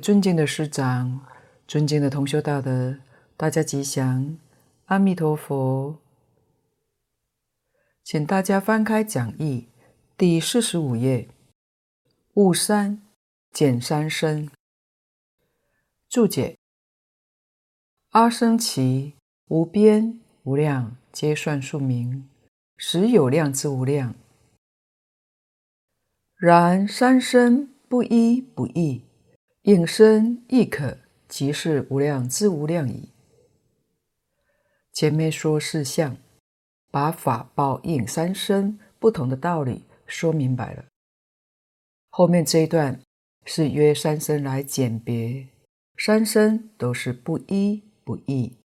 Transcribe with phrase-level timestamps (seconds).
[0.00, 1.26] 尊敬的师长，
[1.68, 2.98] 尊敬的同修大德，
[3.36, 4.38] 大家吉祥，
[4.86, 5.98] 阿弥陀佛。
[8.02, 9.68] 请大家翻开讲义
[10.16, 11.28] 第四十五页，
[12.34, 13.02] 悟三
[13.52, 14.50] 减三身
[16.08, 16.56] 注解：
[18.10, 19.12] 阿僧只
[19.48, 22.26] 无边无量，皆算数名，
[22.78, 24.14] 实有量之无量。
[26.36, 29.09] 然三身不一不异。
[29.62, 30.96] 应身亦可，
[31.28, 33.10] 即是无量之无量矣。
[34.90, 36.16] 前面说四相，
[36.90, 40.86] 把法报应三身不同的道理说明白了。
[42.08, 43.02] 后面这一段
[43.44, 45.46] 是约三身来简别，
[45.98, 48.56] 三身都是不一不异。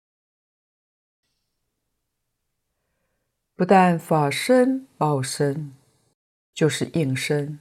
[3.53, 5.73] 不但法身报身，
[6.53, 7.59] 就是应身，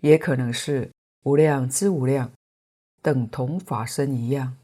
[0.00, 0.92] 也可能是
[1.24, 2.32] 无量之无量。
[3.00, 4.56] 等同法身一样，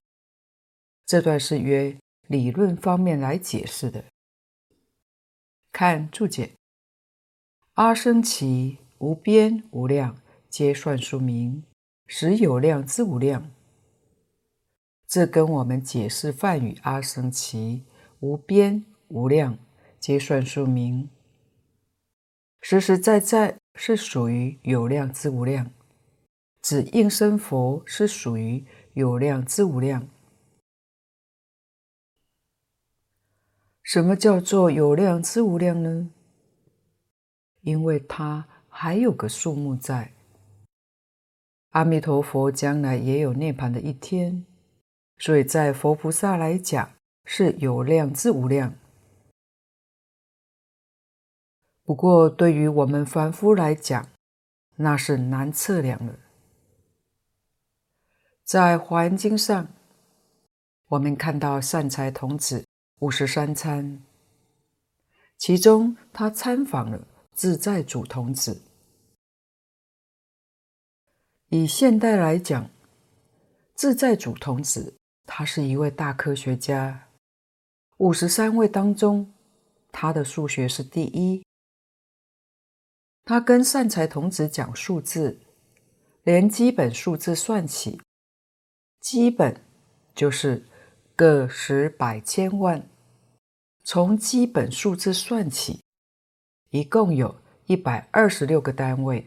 [1.07, 1.97] 这段是约
[2.27, 4.05] 理论方面来解释的。
[5.73, 6.53] 看注解：
[7.75, 10.17] 阿僧只无边无量，
[10.49, 11.65] 皆算数名，
[12.07, 13.51] 实有量之无量。
[15.07, 17.83] 这跟我们解释梵语阿僧只
[18.21, 19.59] 无边无量，
[20.01, 21.09] 皆算数名，
[22.61, 25.71] 实实在在是属于有量之无量。
[26.65, 28.65] 指应身佛是属于
[28.95, 30.09] 有量之无量。
[33.83, 36.09] 什么叫做有量之无量呢？
[37.61, 40.15] 因为它还有个数目在。
[41.73, 44.47] 阿弥陀佛将来也有涅槃的一天，
[45.19, 46.95] 所以在佛菩萨来讲
[47.27, 48.75] 是有量之无量。
[51.83, 54.09] 不过对于我们凡夫来讲，
[54.77, 56.21] 那是难测量了。
[58.45, 59.67] 在《华严经》上，
[60.89, 62.63] 我们看到善财童子
[62.99, 64.03] 五十三参，
[65.39, 68.61] 其中他参访了自在主童子。
[71.49, 72.69] 以现代来讲，
[73.75, 74.95] 自在主童子
[75.25, 77.09] 他是一位大科学家，
[77.97, 79.33] 五十三位当中，
[79.91, 81.43] 他的数学是第一。
[83.25, 85.41] 他跟善财童子讲数字，
[86.25, 87.99] 连基本数字算起。
[89.05, 89.61] 基本
[90.15, 90.65] 就是
[91.15, 92.89] 个十百千万，
[93.83, 95.83] 从基本数字算起，
[96.71, 97.37] 一共有
[97.67, 99.27] 一百二十六个单位。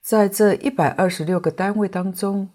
[0.00, 2.50] 在这一百二十六个单位当中，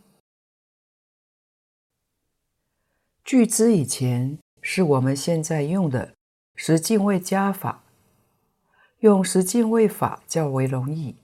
[3.26, 6.14] 据知以前是我们现在用的
[6.56, 7.84] 十进位加法，
[9.00, 11.18] 用十进位法较为容易。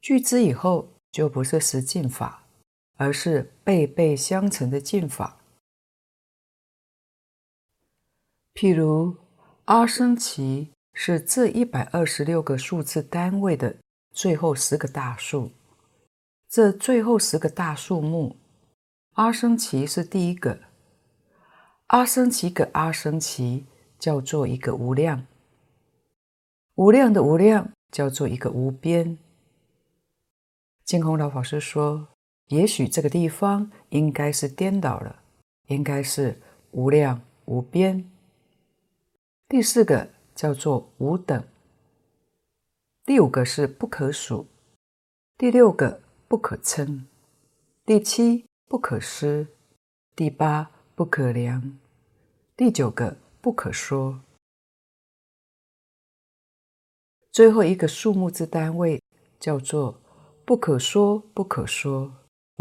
[0.00, 2.41] 据知以后就不是十进法。
[2.96, 5.38] 而是辈辈相承的进法。
[8.54, 9.16] 譬如
[9.64, 13.76] 阿僧只是这一百二十六个数字单位的
[14.12, 15.50] 最后十个大数，
[16.48, 18.36] 这最后十个大数目，
[19.14, 20.60] 阿僧只是第一个。
[21.86, 23.64] 阿僧只个阿僧只
[23.98, 25.26] 叫做一个无量，
[26.74, 29.18] 无量的无量叫做一个无边。
[30.84, 32.11] 净空老法师说。
[32.52, 35.22] 也许这个地方应该是颠倒了，
[35.68, 36.38] 应该是
[36.72, 38.06] 无量无边。
[39.48, 41.42] 第四个叫做无等，
[43.06, 44.46] 第五个是不可数，
[45.38, 47.06] 第六个不可称，
[47.86, 49.46] 第七不可思，
[50.14, 51.78] 第八不可量，
[52.54, 54.20] 第九个不可说。
[57.30, 59.02] 最后一个数目之单位
[59.40, 59.98] 叫做
[60.44, 62.12] 不可说不可说。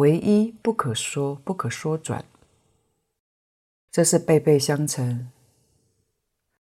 [0.02, 2.26] 唯一不可说，不可说转，
[3.92, 5.32] 这是背背相乘。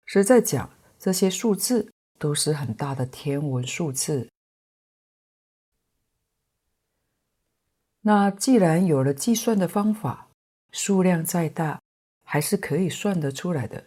[0.05, 0.69] 实在讲，
[0.99, 4.29] 这些数字都是很大的天文数字。
[8.01, 10.27] 那既然有了计算的方法，
[10.73, 11.81] 数量再大，
[12.25, 13.85] 还是可以算得出来的。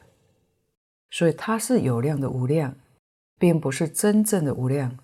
[1.12, 2.78] 所以它是有量的无量，
[3.38, 4.98] 并不是真正的无量。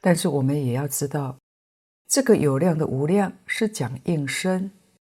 [0.00, 1.36] 但是我们也要知道。
[2.14, 4.70] 这个有量的无量是讲应身，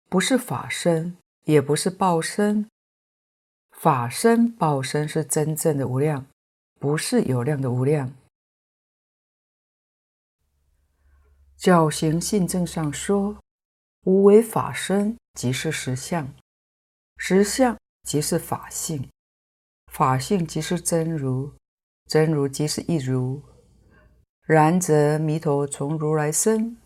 [0.08, 2.70] 不是法身，也不是报身。
[3.74, 6.26] 法身、报身是真正的无量，
[6.80, 8.14] 不是有量的无量。
[11.58, 13.36] 教行信证上说
[14.08, 16.26] ：“无为法身，即是实相；
[17.18, 19.10] 实相即是法性；
[19.92, 21.52] 法性即是真如；
[22.08, 23.44] 真如即是一如。”
[24.48, 26.78] 然则弥陀从如来生，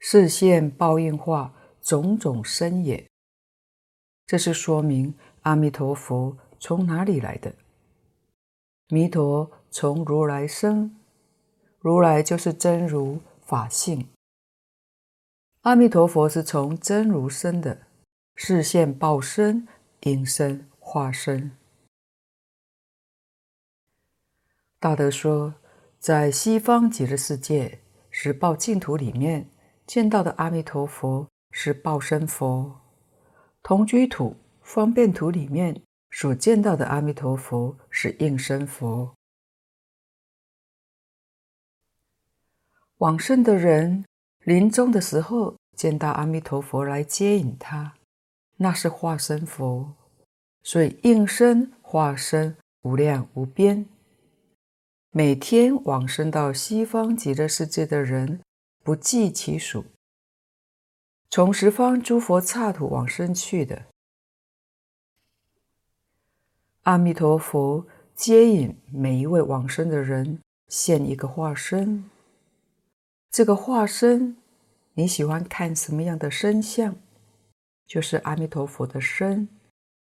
[0.00, 3.06] 视现报应化种种身也。
[4.26, 7.54] 这是说明阿弥陀佛从哪里来的？
[8.88, 10.96] 弥陀从如来生，
[11.78, 14.08] 如来就是真如法性。
[15.60, 17.82] 阿弥陀佛是从真如生的，
[18.34, 19.68] 视现报身、
[20.00, 21.52] 应身、化身。
[24.78, 25.54] 大德说，
[25.98, 27.80] 在西方极乐世界
[28.10, 29.50] 十报净土里面
[29.90, 32.80] 见到的阿弥陀佛是报身佛，
[33.60, 35.82] 同居土、方便土里面
[36.12, 39.12] 所见到的阿弥陀佛是应身佛。
[42.98, 44.04] 往生的人
[44.44, 47.94] 临终的时候见到阿弥陀佛来接引他，
[48.58, 49.92] 那是化身佛，
[50.62, 53.84] 所以应身化身无量无边。
[55.10, 58.40] 每天往生到西方极乐世界的人
[58.82, 59.84] 不计其数，
[61.28, 63.84] 从十方诸佛刹土往生去的。
[66.84, 72.08] 阿弥陀佛接引每一位往生的人，现一个化身。
[73.30, 74.36] 这个化身，
[74.94, 76.96] 你喜欢看什么样的身相，
[77.86, 79.46] 就是阿弥陀佛的身，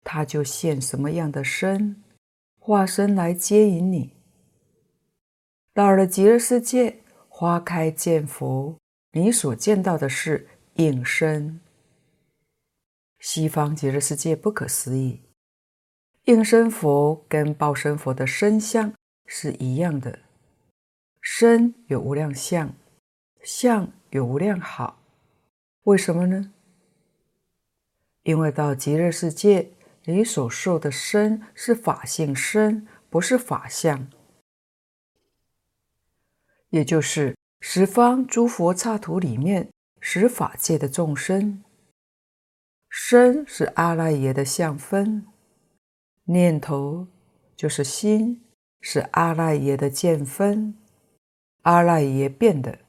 [0.05, 2.05] 他就现什么样的身，
[2.59, 4.13] 化身来接引你。
[5.73, 7.03] 到了极乐世界，
[7.39, 8.79] 花开见佛，
[9.13, 11.61] 你所见到的是应身。
[13.19, 15.21] 西方极乐世界不可思议，
[16.25, 18.91] 应身佛跟报身佛的身相
[19.27, 20.21] 是一样的，
[21.21, 22.75] 身有无量相，
[23.43, 25.03] 相有无量好。
[25.83, 26.55] 为什么呢？
[28.23, 29.73] 因为到极乐世界，
[30.05, 34.09] 你所受的身是法性身，不是法相。
[36.77, 41.65] 也就是十方诸佛刹土里面十法界的众生，
[42.91, 45.27] 身是阿赖耶的相分，
[46.25, 47.09] 念头
[47.57, 48.45] 就是心，
[48.83, 50.77] 是阿赖耶的见分，
[51.63, 52.81] 阿赖耶变的，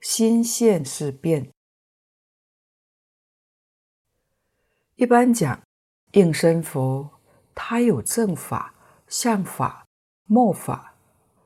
[0.00, 1.50] 心现是变。
[4.94, 5.60] 一般讲，
[6.12, 7.10] 应身佛，
[7.54, 8.74] 他有正法、
[9.06, 9.86] 相法、
[10.24, 10.91] 末法。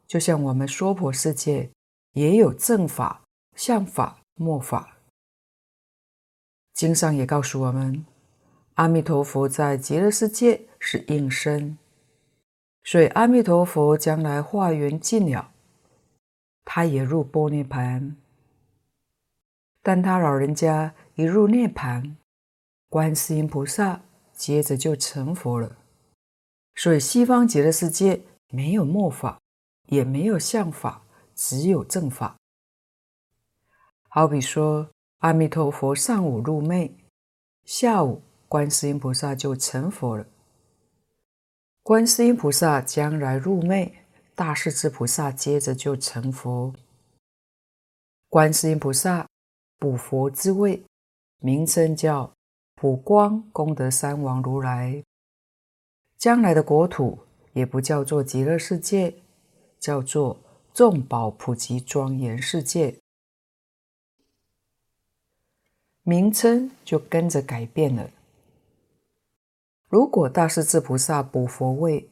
[0.07, 1.71] 就像我们娑婆世界
[2.13, 3.23] 也有正法、
[3.55, 4.99] 相法、末法，
[6.75, 8.05] 经上也告诉我们，
[8.75, 11.77] 阿弥陀佛在极乐世界是应身，
[12.85, 15.53] 所以阿弥陀佛将来化缘尽了，
[16.65, 18.17] 他也入般涅盘。
[19.83, 22.15] 但他老人家一入涅槃，
[22.89, 25.77] 观世音菩萨接着就成佛了。
[26.75, 29.41] 所以西方极乐世界没有末法。
[29.87, 31.03] 也没有相法，
[31.35, 32.37] 只有正法。
[34.09, 36.97] 好比说，阿弥陀佛上午入昧，
[37.65, 40.27] 下午观世音菩萨就成佛了。
[41.83, 46.75] 观世音菩萨将来入昧，大势至菩萨接着就成佛。
[48.29, 49.29] 观世音菩萨
[49.79, 50.83] 补佛之位，
[51.39, 52.33] 名称叫
[52.75, 55.05] 普光功德三王如来。
[56.19, 57.19] 将来的国土
[57.53, 59.15] 也不叫做极乐世界。
[59.79, 60.39] 叫做
[60.75, 62.99] 众宝普及庄严世界，
[66.03, 68.11] 名称就跟着改变了。
[69.89, 72.11] 如果大势至菩萨补佛位，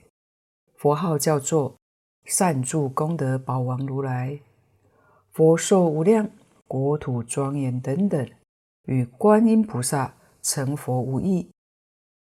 [0.76, 1.76] 佛号叫做
[2.25, 4.40] 善住功德宝王如来，
[5.33, 6.30] 佛寿无量，
[6.66, 8.30] 国土庄严等等，
[8.85, 11.50] 与观音菩萨成佛无异。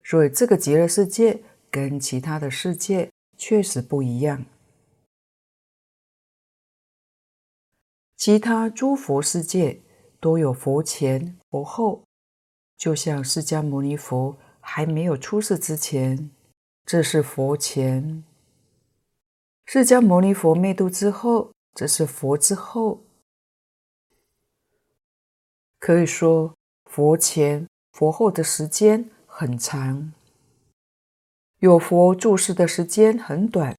[0.05, 4.45] 所以这个极乐世界跟其他的世界确实不一样。
[8.25, 9.83] 其他诸佛世界
[10.21, 12.05] 都有佛前佛后，
[12.77, 16.31] 就像释迦牟尼佛还没有出世之前，
[16.87, 18.23] 这是佛前；
[19.65, 23.03] 释迦牟尼佛灭度之后，这是佛之后。
[25.81, 30.13] 可以说，佛前佛后的时间很长，
[31.59, 33.77] 有佛住世的时间很短，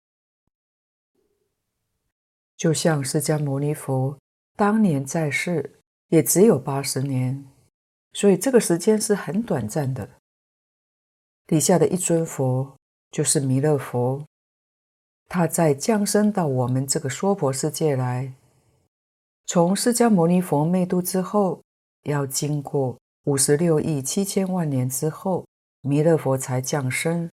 [2.57, 4.17] 就像释迦牟尼佛。
[4.55, 5.79] 当年在世
[6.09, 7.43] 也只有八十年，
[8.13, 10.07] 所以这个时间是很短暂的。
[11.47, 12.77] 底下的一尊佛
[13.09, 14.23] 就是弥勒佛，
[15.27, 18.33] 他在降生到我们这个娑婆世界来，
[19.47, 21.63] 从释迦牟尼佛灭度之后，
[22.03, 25.47] 要经过五十六亿七千万年之后，
[25.81, 27.29] 弥勒佛才降生。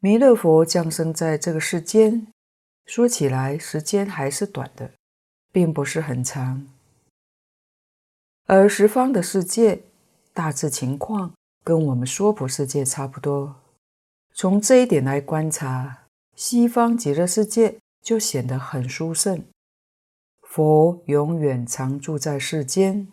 [0.00, 2.26] 弥勒佛降生在这个世间。
[2.86, 4.92] 说起来，时间还是短的，
[5.50, 6.68] 并不是很长，
[8.46, 9.82] 而十方的世界
[10.32, 13.56] 大致情况跟我们娑婆世界差不多。
[14.32, 16.04] 从这一点来观察，
[16.36, 19.44] 西方极乐世界就显得很殊胜。
[20.42, 23.08] 佛永远常住在世间，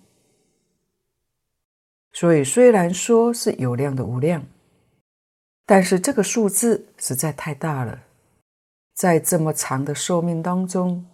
[2.11, 4.45] 所以虽然说是有量的无量，
[5.65, 8.03] 但是这个数字实在太大了。
[8.93, 11.05] 在这么长的寿命当中，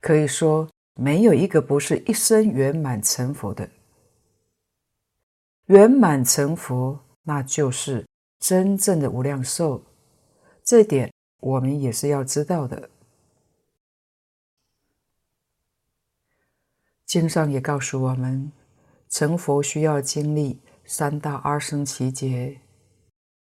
[0.00, 3.70] 可以说没有一个不是一生圆满成佛的。
[5.66, 8.06] 圆满成佛，那就是
[8.38, 9.82] 真正的无量寿。
[10.62, 12.90] 这点我们也是要知道的。
[17.04, 18.50] 经上也告诉我们，
[19.08, 22.60] 成佛需要经历三大阿僧只劫。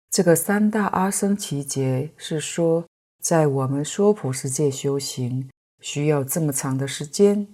[0.09, 2.85] 这个三大阿僧只劫是说，
[3.27, 5.49] 在我们娑婆世界修行
[5.81, 7.45] 需要这么长的时间。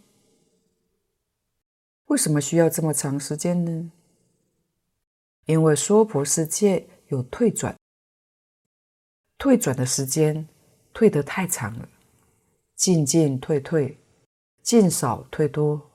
[2.06, 3.92] 为什么需要这么长时间呢？
[5.48, 7.76] 因为娑婆世界有退转，
[9.40, 10.48] 退转的时间
[10.94, 11.90] 退得太长了，
[12.76, 13.98] 进进退退，
[14.62, 15.90] 进少退多。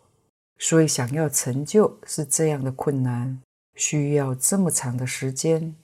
[0.59, 3.41] 所以，想要成就是这样的困难，
[3.77, 5.77] 需要这么长的时间。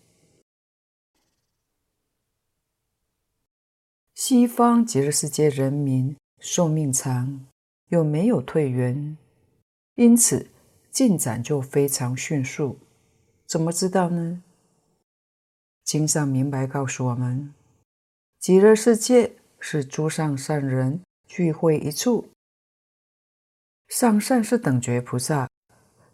[4.14, 7.44] 西方极乐世界人民寿命长，
[7.88, 9.18] 又没有退缘，
[9.96, 10.46] 因此
[10.92, 12.78] 进展就非常迅速。
[13.44, 14.40] 怎么知道呢？
[15.82, 17.52] 经上明白告诉我们，
[18.38, 22.28] 极乐世界是诸上善人聚会一处。
[23.88, 25.48] 上善是等觉菩萨，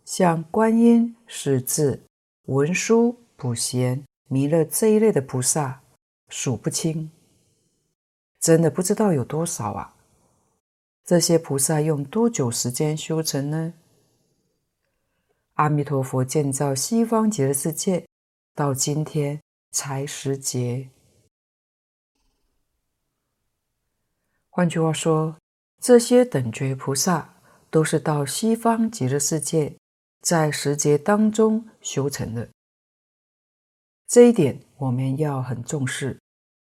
[0.06, 2.02] 像观音、势至、
[2.46, 5.82] 文殊、普贤、弥勒这一类的菩萨，
[6.30, 7.10] 数不清，
[8.40, 9.94] 真的不知道有多少啊！
[11.04, 13.74] 这些菩萨用多久时间修成呢？
[15.54, 18.06] 阿弥陀佛建造西方极乐世界，
[18.54, 20.88] 到今天才十劫。
[24.48, 25.36] 换句话说，
[25.80, 27.34] 这些等觉菩萨。
[27.72, 29.76] 都是到西方极乐世界，
[30.22, 32.48] 在十劫当中修成的。
[34.08, 36.18] 这一点我们要很重视，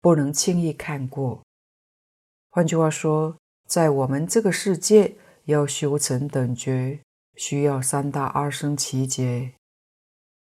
[0.02, 1.40] 不能轻易看过。
[2.58, 3.38] 换句话说，
[3.68, 7.00] 在我们这个世界要修成等觉，
[7.36, 9.54] 需要三大二生七劫。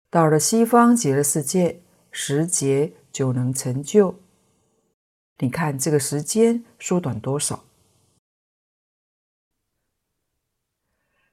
[0.09, 4.19] 到了西方极乐世界，十劫就能成就。
[5.41, 7.63] 你看这个时间缩短多少？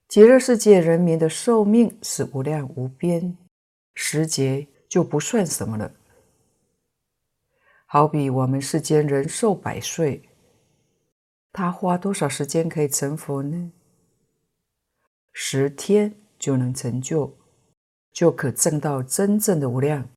[0.10, 3.38] 极乐世界人民的寿命是无量无边，
[3.94, 5.94] 十劫就不算什么了。
[7.86, 10.22] 好比我们世间人寿百岁，
[11.58, 13.72] 他花多少时间可以成佛呢？
[15.32, 17.38] 十天就能成就，
[18.12, 20.10] 就可证到真正的无量。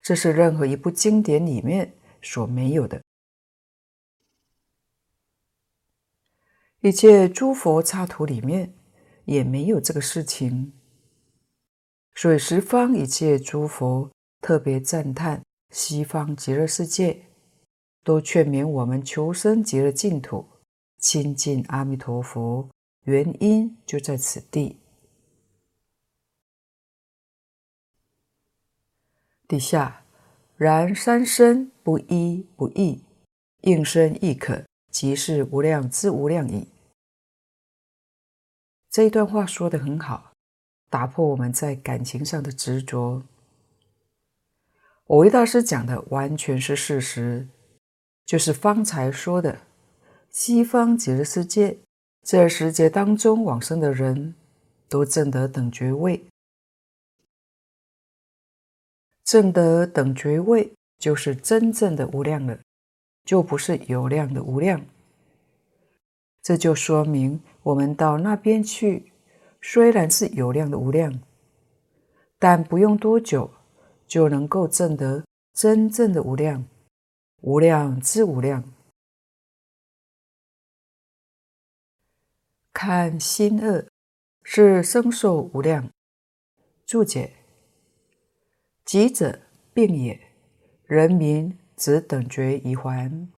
[0.00, 3.02] 这是任何一部经典里面所没有的。
[6.80, 8.74] 一切诸佛刹土里面
[9.26, 10.72] 也没有这个事情，
[12.14, 17.26] 所以十方一切诸佛特别赞叹西方极乐世界，
[18.06, 20.46] 都劝勉我们求生极乐净土，
[20.96, 22.70] 亲近阿弥陀佛，
[23.02, 24.78] 原因就在此地。
[29.48, 30.04] 底下，
[30.56, 33.02] 然三身不一不异，
[33.62, 36.68] 应身亦可，即是无量之无量矣。
[38.88, 40.30] 这一段话说得很好，
[40.88, 43.24] 打破我们在感情上的执着。
[45.08, 47.48] 蕅益大师讲的完全是事实，
[48.26, 49.60] 就是方才说的
[50.30, 51.78] 西方极乐世界
[52.24, 54.34] 这十界当中往生的人
[54.88, 56.26] 都证得等觉位，
[59.24, 62.58] 证得等觉位就是真正的无量了，
[63.24, 64.84] 就不是有量的无量。
[66.42, 69.12] 这就说明，我们到那边去，
[69.62, 71.20] 虽然是有量的无量，
[72.38, 73.50] 但不用多久，
[74.06, 76.64] 就能够证得真正的无量，
[77.46, 78.74] 无量之无量。
[82.72, 83.86] 看心恶，
[84.42, 85.92] 是生受无量。
[86.84, 87.36] 注解：
[88.84, 90.32] 疾者病也，
[90.86, 93.28] 人民只等觉已还。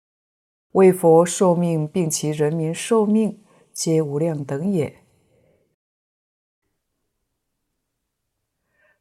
[0.71, 5.05] 为佛受命，并其人民受命，皆无量等也。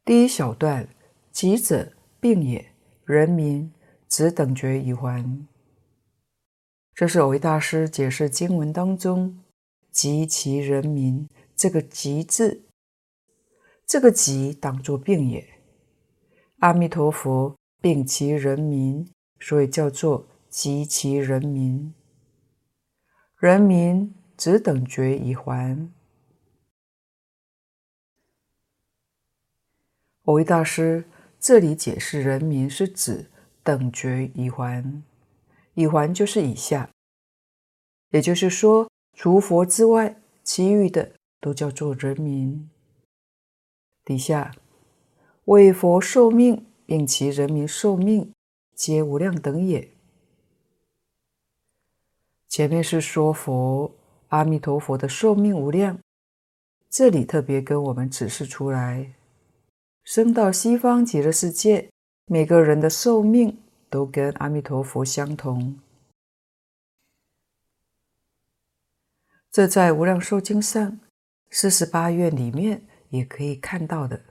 [0.03, 0.89] 第一小段，
[1.31, 2.73] 疾者病也，
[3.05, 3.73] 人民
[4.07, 5.45] 只等觉已还。
[6.93, 9.43] 这是蕅益大师解释经文当中
[9.91, 12.63] “及其人民”这个“及”字，
[13.85, 15.47] 这个“及”当作病也。
[16.59, 19.07] 阿弥陀佛病其人民，
[19.39, 21.93] 所以叫做“及其人民”。
[23.37, 25.87] 人民只等觉已还。
[30.23, 31.05] 蕅益大师
[31.39, 33.29] 这里解释人民是指
[33.67, 35.03] 等觉已还。
[35.73, 36.89] 已还就是以下，
[38.11, 42.69] 也就是说，除佛之外，其余的都叫做人民。
[44.05, 44.55] 底下
[45.43, 48.31] 为佛受命，并其人民受命，
[48.73, 49.91] 皆无量等也。
[52.47, 53.91] 前面是说佛
[54.29, 55.99] 阿弥陀佛的寿命无量，
[56.89, 59.13] 这里特别跟我们指示出来，
[60.03, 61.91] 生到西方极乐世界，
[62.27, 63.57] 每个人的寿命。
[63.89, 65.79] 都跟阿弥陀佛相同，
[69.49, 70.99] 这在《无量寿经》上
[71.49, 74.21] 四十八愿里面也可以看到的。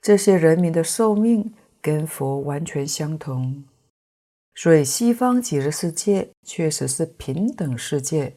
[0.00, 3.64] 这些人民的寿命跟佛完全相同，
[4.54, 8.34] 所以西方极乐世界确实是平等世界，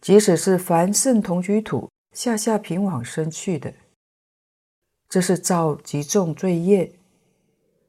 [0.00, 3.74] 即使是凡圣同居土下下品往生去的，
[5.10, 6.90] 这是造极重罪业，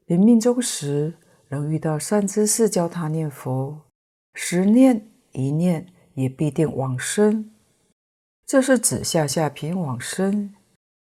[0.06, 1.16] 临命终时。
[1.50, 3.84] 能遇到善知识教他念佛，
[4.34, 5.86] 十念一念
[6.16, 7.52] 也必定往生。
[8.44, 10.56] 这是指下下品往生，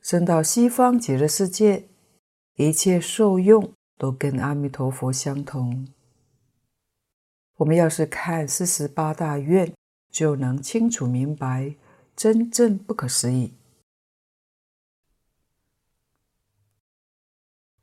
[0.02, 1.88] 生到西方极乐世界，
[2.58, 5.88] 一切受用都跟阿弥陀佛相同。
[7.56, 9.72] 我们要是看四十八大愿，
[10.12, 11.76] 就能清楚明白，
[12.18, 13.54] 真正不可思议。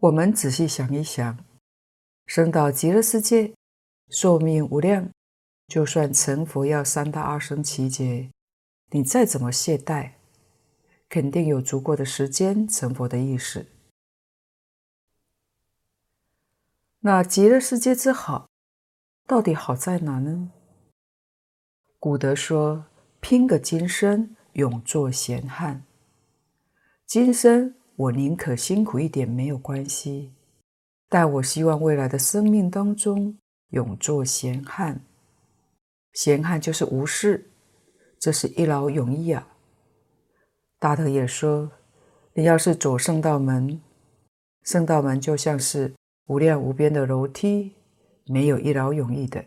[0.01, 1.45] 我们仔细想一想。
[2.25, 3.55] 生到极乐世界，
[4.09, 5.11] 寿命无量，
[5.67, 8.31] 就算成佛要三大阿僧只劫，
[8.93, 10.13] 你再怎么懈怠，
[11.11, 13.67] 肯定有足够的时间成佛的意思。
[17.01, 18.49] 那极乐世界之好，
[19.27, 20.51] 到底好在哪呢？
[21.99, 22.87] 古德说
[23.21, 25.85] ：“拼个今生，永作闲汉。”
[27.05, 30.33] 今生我宁可辛苦一点，没有关系。
[31.07, 33.37] 但我希望未来的生命当中
[33.73, 35.05] 永做闲汉，
[36.15, 37.51] 闲汉就是无事，
[38.19, 39.47] 这是一劳永逸啊。
[40.79, 41.71] 大德也说，
[42.33, 43.83] 你要是走圣道门，
[44.63, 45.93] 圣道门就像是
[46.25, 47.75] 无量无边的楼梯，
[48.25, 49.45] 没有一劳永逸的。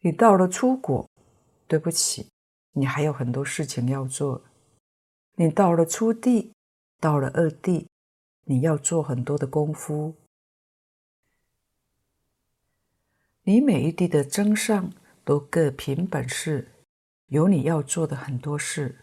[0.00, 1.06] 你到了初果，
[1.66, 2.28] 对不起，
[2.72, 4.42] 你还有很多事情要做。
[5.34, 6.52] 你到了初地，
[7.02, 7.88] 到了二地。
[8.44, 10.14] 你要做很多的功夫，
[13.42, 14.92] 你每一地的增上
[15.24, 16.72] 都各凭本事，
[17.26, 18.98] 有你要做的很多事。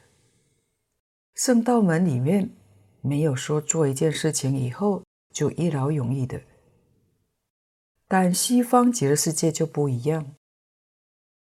[1.34, 2.50] 圣道门里面
[3.02, 6.42] 没有说做一件事情以后就一劳永逸的，
[8.08, 10.36] 但西方极乐世界就不一样，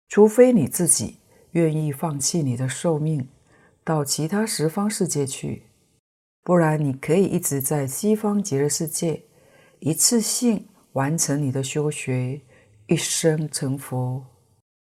[0.07, 1.17] 除非你自己
[1.53, 3.27] 愿意放弃你的寿命，
[3.83, 5.63] 到其他十方世界去。
[6.47, 9.25] 不然，你可以一直在西方极乐世界，
[9.81, 12.41] 一次性完成你的修学，
[12.87, 14.25] 一生成佛。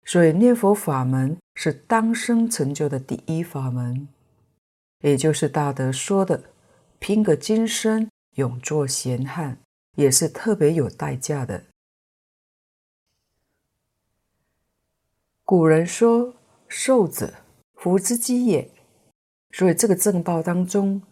[0.04, 4.06] 所以，念佛法门是当生成就的第一法门，
[5.00, 6.40] 也就是大德说的
[7.00, 9.58] “拼个今生，永做闲汉”，
[9.98, 11.64] 也是特别有代价的。
[15.44, 16.32] 古人说
[16.68, 17.34] ：“寿者，
[17.74, 18.70] 福之基也。”
[19.50, 21.02] 所以，这个正报当中。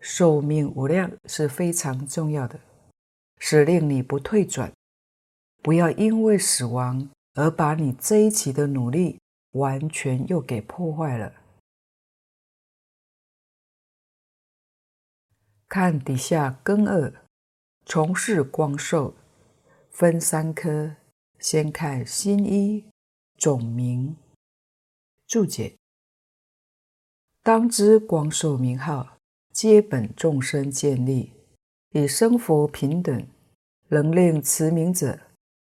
[0.00, 2.58] 寿命无量是非常重要的，
[3.38, 4.72] 是令你不退转，
[5.62, 9.20] 不要因为死亡而把你这一期的努力
[9.52, 11.34] 完全又给破坏了。
[15.68, 17.12] 看底下根二，
[17.84, 19.14] 从事光寿，
[19.90, 20.96] 分三科，
[21.38, 22.90] 先看新一
[23.36, 24.16] 总名
[25.26, 25.76] 注解，
[27.42, 29.19] 当知光寿名号。
[29.52, 31.32] 皆本众生建立，
[31.90, 33.26] 以生佛平等，
[33.88, 35.18] 能令持名者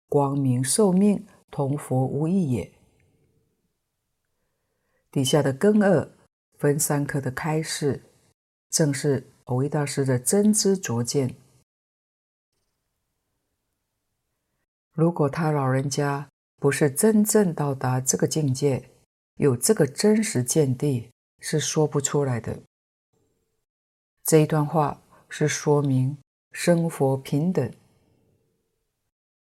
[0.10, 2.74] 光明寿命同佛无异也。
[5.10, 6.12] 底下的根二
[6.58, 8.04] 分三科的开示，
[8.70, 11.36] 正是蕅益大师的真知灼见。
[14.92, 16.28] 如果他老人家
[16.60, 18.90] 不是真正到达这个境界，
[19.36, 22.60] 有这个真实见地，是说不出来的。
[24.28, 26.18] 这一段话是说明
[26.52, 27.72] 生佛平等。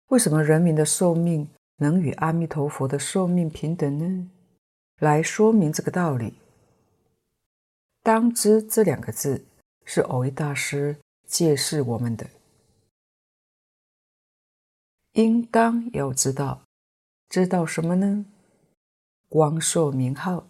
[0.08, 4.30] 为什么人民的寿命能与阿弥陀佛的寿命平等呢？
[5.00, 6.40] 来说明这个道理。
[8.02, 9.46] 当知这两个字
[9.84, 12.26] 是蕅益大师揭示我们的，
[15.12, 16.62] 应当要知道，
[17.28, 18.26] 知道什么呢？
[19.28, 20.48] 光寿名号，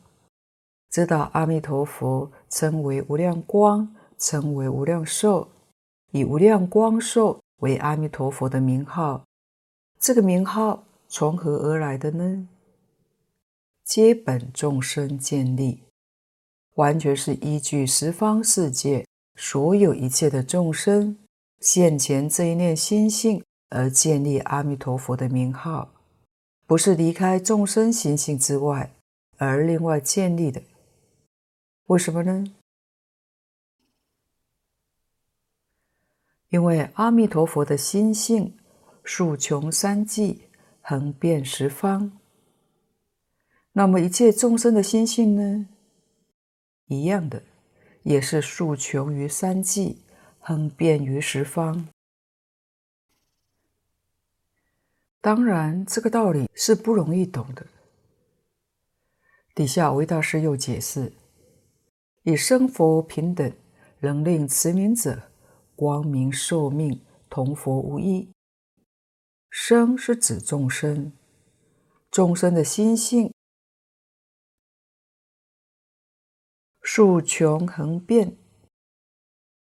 [0.91, 5.47] 知道阿弥陀佛称为无量光，称为无量寿，
[6.11, 9.23] 以无量光寿为阿弥陀佛的名号。
[9.99, 12.47] 这个名号从何而来的呢？
[13.83, 15.81] 皆本众生建立，
[16.75, 21.17] 完全是依据十方世界所有一切的众生
[21.61, 25.89] 现前这一念心性而建立阿弥陀佛的名号。
[26.65, 28.91] 不是离开众生心性之外
[29.37, 30.61] 而另外建立的，
[31.85, 32.43] 为什么呢？
[36.49, 38.57] 因为阿弥陀佛的心性
[39.03, 40.43] 数穷三际，
[40.81, 42.19] 横遍十方。
[43.73, 45.67] 那么一切众生的心性呢？
[46.85, 47.43] 一样的，
[48.03, 50.03] 也是数穷于三际，
[50.39, 51.89] 横遍于十方。
[55.19, 57.67] 当然，这个道理是不容易懂的。
[59.53, 61.11] 底下维大师又解释：
[62.23, 63.51] 以生佛平等，
[63.99, 65.21] 能令持名者
[65.77, 68.29] 光明寿命同佛无异。
[69.49, 71.13] 生是指众生，
[72.11, 73.31] 众生的心性
[76.81, 78.35] 竖穷横遍，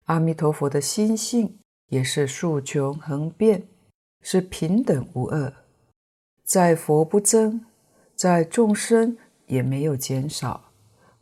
[0.05, 3.67] 阿弥陀佛的心性也是竖穷横遍。
[4.27, 5.53] 是平等无二，
[6.43, 7.63] 在佛不增，
[8.15, 10.71] 在众生也没有减少，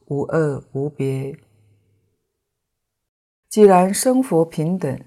[0.05, 1.37] 无二无别。
[3.53, 4.99] 既然生佛平等，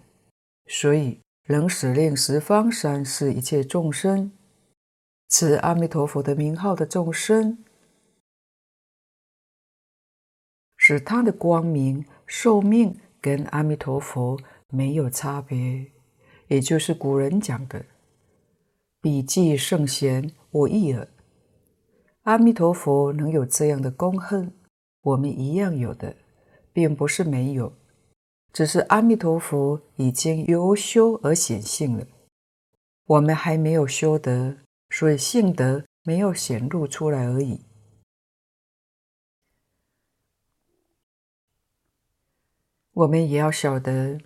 [0.69, 4.31] 所以能使令十方三世一切众生
[5.29, 7.59] 持阿弥陀佛的名号的众生，
[10.77, 15.91] 使他的光明寿命跟阿弥陀佛没有差别。
[16.47, 17.85] 也就是古人讲的
[19.03, 21.09] “彼济圣贤，我亦尔”。
[22.23, 24.53] 阿弥陀佛能有这样的功恨，
[25.03, 26.15] 我们一样有的，
[26.73, 27.73] 并不是没有，
[28.57, 32.07] 只是阿弥陀佛已经由修而显性了，
[33.05, 34.57] 我们还没有修得，
[34.89, 37.61] 所以性德没有显露出来而已。
[42.95, 44.19] 我们也要晓得。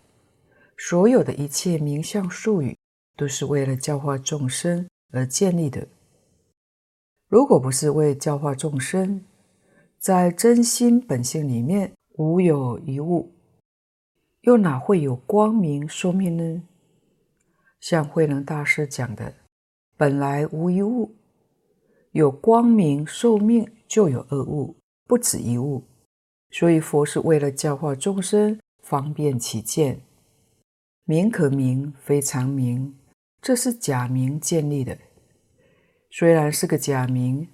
[0.79, 2.79] 所有的一切名相术语，
[3.17, 5.89] 都是为了教化众生而建立的。
[7.27, 9.25] 如果不是为教化众生，
[9.99, 13.33] 在真心本性里面无有一物，
[14.43, 16.63] 又哪会有光明寿命呢？
[17.79, 19.35] 像慧能大师讲的，
[19.97, 21.15] 本来无一物，
[22.13, 24.77] 有光明寿命就有二物，
[25.07, 25.85] 不止一物。
[26.51, 30.01] 所以佛是为了教化众生，方便起见。
[31.05, 32.99] 名可名，非常名，
[33.43, 34.99] 这是假名建立的。
[36.11, 37.49] 虽然是个假名，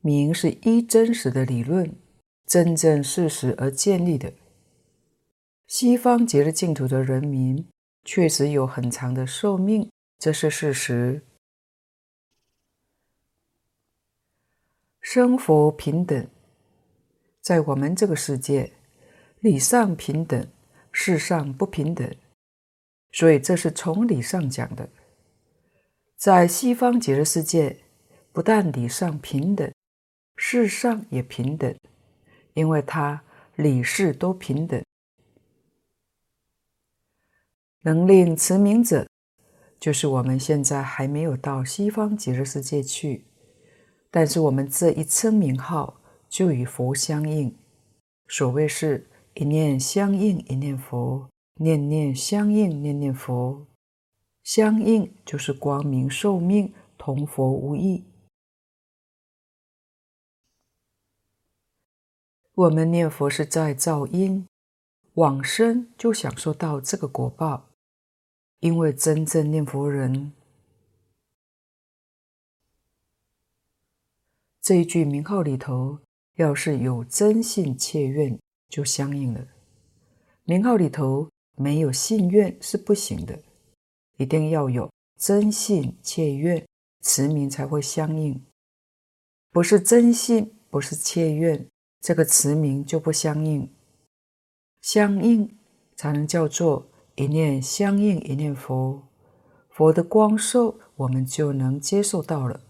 [0.00, 1.94] 名是依真实的理论、
[2.46, 4.32] 真正事实而建立的。
[5.66, 7.66] 西方极乐净土的人民
[8.04, 11.22] 确实有很长的寿命，这是事实。
[15.00, 16.28] 生活平等，
[17.40, 18.72] 在我们这个世界，
[19.40, 20.46] 理上平等，
[20.92, 22.14] 事上不平等。
[23.10, 24.88] 所以这是从理上讲的，
[26.16, 27.80] 在西方极乐世界，
[28.32, 29.70] 不但理上平等，
[30.36, 31.74] 事上也平等，
[32.54, 33.22] 因为它
[33.56, 34.82] 理事都平等。
[37.82, 39.06] 能令持名者，
[39.78, 43.26] 就是我们现在还没有到西方极乐世界去，
[44.10, 47.56] 但是我们这一称名号就与佛相应，
[48.28, 51.28] 所谓是一念相应一念佛。
[51.56, 53.66] 念念相应，念念佛，
[54.42, 58.04] 相应就是光明寿命同佛无异。
[62.54, 64.48] 我们念佛是在造因，
[65.14, 67.71] 往生就享受到这个果报。
[68.62, 70.32] 因为真正念佛人，
[74.60, 75.98] 这一句名号里头，
[76.36, 79.46] 要是有真信切愿，就相应了。
[80.44, 81.28] 名号里头。
[81.54, 83.38] 没有信愿是不行的，
[84.16, 86.66] 一定要有真信切愿，
[87.02, 88.42] 持名才会相应。
[89.50, 91.68] 不是真信，不是切愿，
[92.00, 93.70] 这个持名就不相应。
[94.80, 95.54] 相应
[95.94, 99.06] 才能叫做一念相应，一念佛，
[99.68, 102.62] 佛的光寿我们就能接受到了。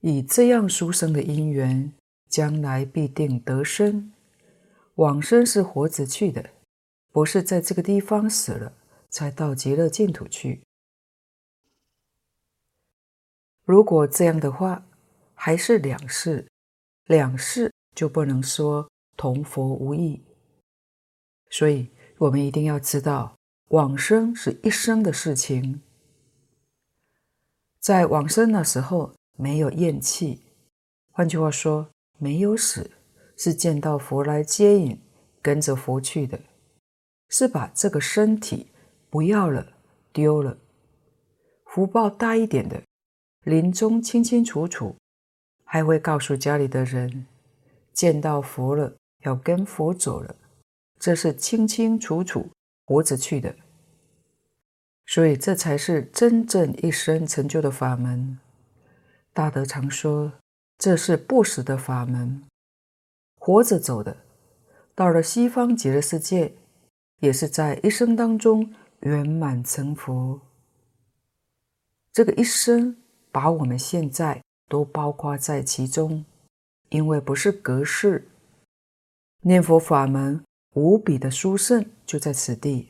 [0.00, 1.92] 以这样书生的因缘，
[2.28, 4.12] 将来必定得生
[4.96, 6.50] 往生是活着去的，
[7.10, 8.72] 不是在这个地方死了
[9.10, 10.62] 才到极乐净土去。
[13.64, 14.84] 如果这样的话，
[15.34, 16.48] 还是两世，
[17.06, 20.22] 两世就不能说同佛无异。
[21.52, 23.36] 所以，我们一定要知道，
[23.68, 25.82] 往生是一生的事情。
[27.78, 30.40] 在往生的时候，没有厌气，
[31.10, 31.88] 换句话说，
[32.18, 32.90] 没有死。
[33.34, 35.00] 是见到佛来接引，
[35.40, 36.38] 跟着佛去的，
[37.28, 38.68] 是把这个身体
[39.10, 39.72] 不要了，
[40.12, 40.56] 丢了。
[41.64, 42.80] 福报大一点的，
[43.42, 44.94] 临终清清楚楚，
[45.64, 47.26] 还会告诉家里的人，
[47.92, 50.36] 见到佛了，要跟佛走了，
[51.02, 52.48] 这是清清楚楚
[52.86, 53.56] 活着去的。
[55.04, 58.38] 所以这才是真正一生成就的法门。
[59.32, 60.34] 大德常说，
[60.78, 62.44] 这是不死的法门。
[63.34, 64.18] 活着走的，
[64.94, 66.54] 到了西方极乐世界，
[67.18, 70.40] 也是在一生当中圆满成佛。
[72.12, 72.96] 这个一生
[73.32, 76.24] 把我们现在都包括在其中，
[76.90, 78.28] 因为不是隔世。
[79.40, 82.88] 念佛法门无比的殊胜，就在此地。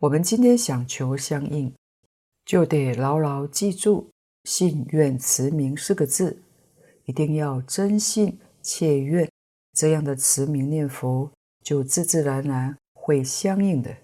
[0.00, 1.72] 我们今天想求相应，
[2.44, 4.10] 就得牢牢记住
[4.44, 6.42] “信愿持名”四个字。
[7.04, 9.30] 一定要真信切愿，
[9.72, 13.96] 这样的持名念佛就自自然然会相应的。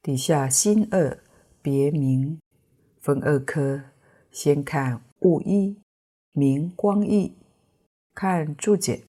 [0.00, 1.22] 底下心二
[1.60, 2.40] 别名
[3.00, 3.82] 分二科，
[4.30, 5.76] 先看物一
[6.32, 7.34] 名光义，
[8.14, 9.04] 看注解。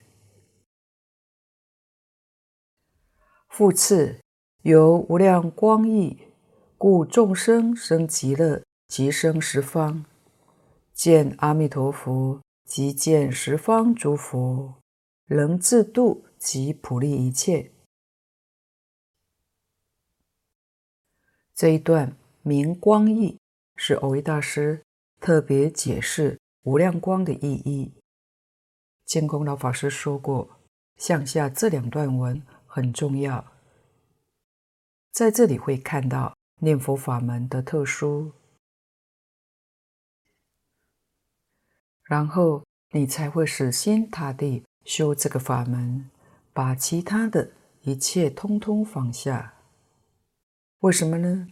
[3.56, 4.20] 复次，
[4.64, 6.18] 由无量光义，
[6.76, 10.06] 故众生生极乐，即生十方。
[10.92, 14.74] 见阿弥陀佛，即见十方诸佛，
[15.28, 17.72] 能自度及普利一切。
[21.54, 23.38] 这一段明光义
[23.76, 24.82] 是蕅益大师
[25.20, 27.94] 特别解释无量光的意义。
[29.06, 30.58] 建空老法师说过，
[30.98, 32.42] 向下这两段文
[32.76, 33.54] 很重要，
[35.12, 38.32] 在这里会看到念佛法门的特殊。
[42.02, 46.10] 然后你才会死心塌地修这个法门，
[46.52, 49.54] 把其他的一切通通放下。
[50.80, 51.48] 为什么呢？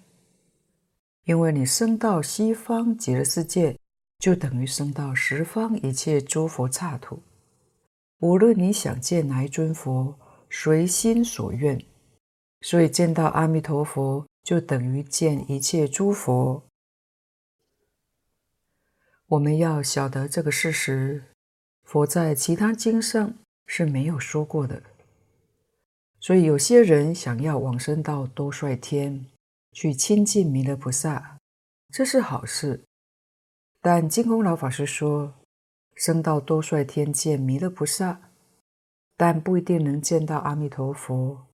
[1.26, 3.78] 因为你生到西方极乐世界，
[4.18, 7.22] 就等于生到十方一切诸佛刹土。
[8.22, 10.18] 无论你想见哪一尊佛，
[10.52, 11.84] 随心所愿。
[12.62, 16.64] 所以见到阿弥陀佛，就等于见一切诸佛。
[19.26, 21.24] 我们要晓得这个事实，
[21.84, 23.34] 佛在其他经上
[23.66, 24.84] 是没有说过的。
[26.20, 29.26] 所以有些人想要往生到多帅天
[29.72, 31.40] 去亲近弥勒菩萨，
[31.92, 32.84] 这是好事。
[33.80, 35.34] 但净空老法师说，
[35.96, 38.31] 生到多帅天见弥勒菩萨，
[39.22, 41.46] 但不一定能见到阿弥陀佛，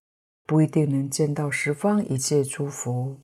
[0.45, 3.17] 不一定能见到十方一切诸佛。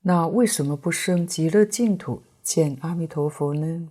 [0.00, 2.22] 那为什么不生极乐净土？
[2.42, 3.90] 见阿弥陀佛呢？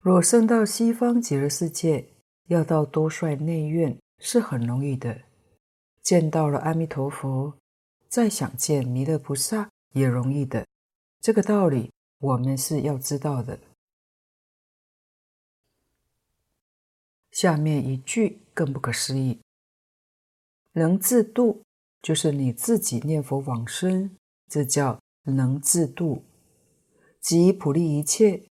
[0.00, 2.06] 若生到西方极乐世界，
[2.46, 5.22] 要到多帅内院是很容易的。
[6.00, 7.52] 见到了阿弥陀佛，
[8.08, 10.64] 再想见弥勒菩萨也容易的。
[11.20, 13.58] 这个道理我们是要知道的。
[17.36, 19.38] 下面一句更不可思议：
[20.72, 21.62] 能自度，
[22.00, 24.16] 就是你自己念佛往生，
[24.48, 26.24] 这叫能自度。
[27.20, 28.48] 及普利一切，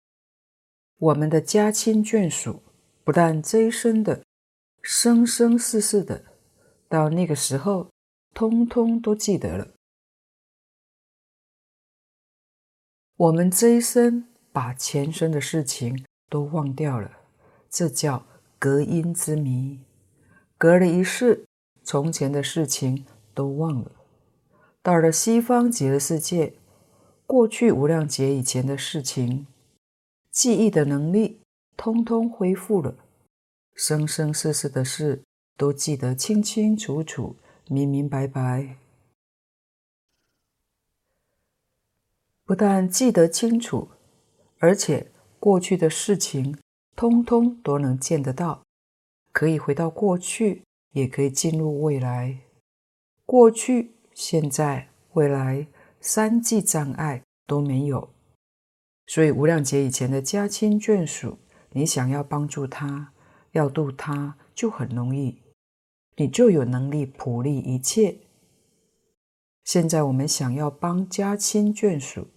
[0.98, 2.62] 我们的家亲眷属，
[3.06, 4.26] 不但这一生的，
[4.82, 6.26] 生生世世的，
[6.90, 7.90] 到那个时候，
[8.34, 9.72] 通通都记得了。
[13.16, 17.10] 我们这一生把前生的事情都忘掉了，
[17.70, 18.26] 这叫
[18.64, 19.78] 隔阴之谜，
[20.58, 21.44] 隔了一世，
[21.84, 23.92] 从前的事情都忘了。
[24.82, 26.54] 到了西方极乐世界。
[27.26, 29.48] 过去无量劫以前的事情，
[30.32, 31.42] 记忆的能力
[31.76, 32.96] 通通恢复了，
[33.76, 35.22] 生生世世的事
[35.58, 37.36] 都记得清清楚楚、
[37.68, 38.78] 明明白白。
[42.46, 43.90] 不但记得清楚，
[44.60, 46.58] 而且过去的事情
[46.96, 48.64] 通通都能见得到，
[49.32, 52.40] 可以回到过去，也可以进入未来。
[53.26, 55.68] 过去、现在、未来。
[56.06, 58.10] 三际障碍都没有，
[59.08, 61.38] 所以无量劫以前的家亲眷属，
[61.72, 63.14] 你想要帮助他，
[63.54, 65.42] 要度他，就很容易，
[66.18, 68.20] 你就有能力普利一切。
[69.64, 72.28] 现在我们想要帮家亲眷属，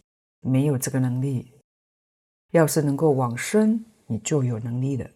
[0.43, 1.51] 没有这个能力。
[2.53, 5.11] 要是能够往生，你就有能力了。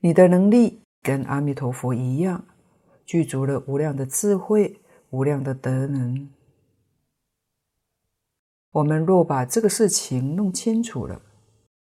[0.00, 2.46] 你的能力跟阿弥陀佛一样，
[3.04, 6.30] 具足了无量的智慧、无量的德能。
[8.70, 11.22] 我们若把这个事情弄清楚了，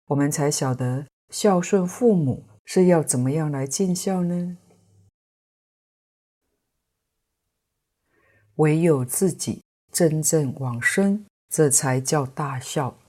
[0.07, 4.57] 我们才晓得孝顺父母是要怎么样来尽孝呢？
[8.55, 12.99] 唯有自己真正往生，这才叫大孝。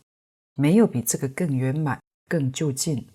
[0.54, 3.08] 没有比这个更圆满、更就近。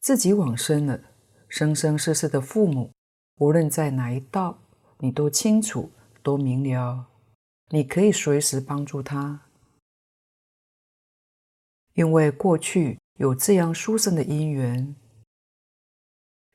[0.00, 1.00] 自己往生了，
[1.48, 2.92] 生生世世的父母，
[3.36, 4.58] 无论在哪一道，
[4.98, 5.90] 你都清楚、
[6.22, 7.06] 都明了。
[7.68, 9.42] 你可以随时帮助他，
[11.94, 14.96] 因为过去有这样殊胜的因缘。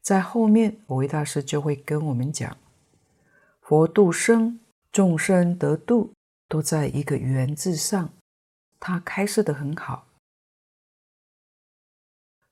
[0.01, 2.57] 在后面，蕅益大师就会跟我们讲：
[3.61, 4.59] 佛度生，
[4.91, 6.13] 众生得度，
[6.47, 8.09] 都在一个缘字上。
[8.79, 10.04] 他开示的很好，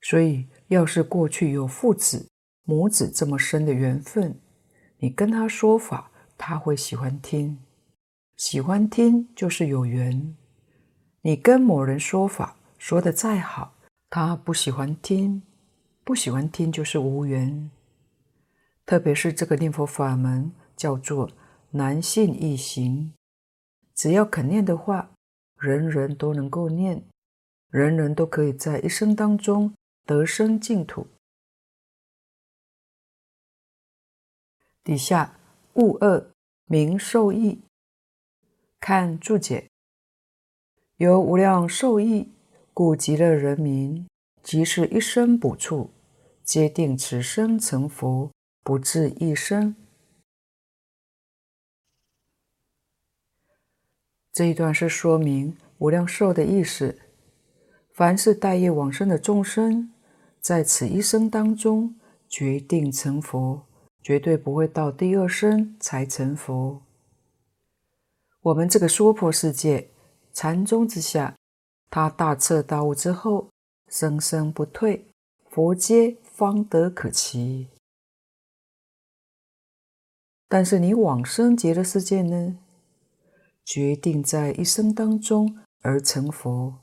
[0.03, 2.27] 所以要是过去有父子、
[2.63, 4.39] 母子这么深的缘分，
[4.97, 7.57] 你跟他说法，他会喜欢听。
[8.35, 10.35] 喜欢听就是有缘，
[11.21, 13.75] 你跟某人说法说得再好，
[14.09, 15.41] 他不喜欢听，
[16.03, 17.69] 不喜欢听就是无缘。
[18.85, 21.31] 特别是这个念佛法门叫做
[21.71, 23.13] 难信易行，
[23.95, 25.11] 只要肯念的话，
[25.57, 27.01] 人人都能够念，
[27.69, 29.73] 人人都可以在一生当中
[30.05, 31.07] 得生净土。
[34.83, 35.39] 底下
[35.75, 36.31] 物恶
[36.65, 37.61] 名受益。
[38.79, 39.69] 看注解，
[40.97, 42.29] 由无量受益，
[42.73, 44.05] 故极乐人民
[44.41, 45.89] 即是一生补处，
[46.43, 48.29] 皆定此生成佛，
[48.61, 49.73] 不至一生。
[54.33, 56.99] 这一段是说明无量寿的意思。
[57.93, 59.92] 凡是带业往生的众生，
[60.43, 61.95] 在此一生当中
[62.27, 63.65] 决定成佛，
[64.01, 66.81] 绝对不会到第二生才成佛。
[68.41, 69.89] 我们这个娑婆世界，
[70.33, 71.33] 禅宗之下，
[71.89, 73.47] 他大彻大悟之后，
[73.87, 75.07] 生生不退，
[75.49, 77.69] 佛阶方得可期。
[80.49, 82.57] 但是你往生极乐世界呢？
[83.63, 86.79] 决定在一生当中而成佛，